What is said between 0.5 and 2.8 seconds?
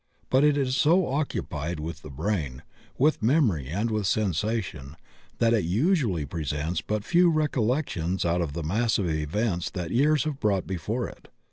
is so occupied with the brain,